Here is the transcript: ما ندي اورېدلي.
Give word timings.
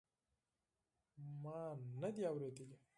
ما 1.41 1.59
ندي 2.01 2.23
اورېدلي. 2.31 2.75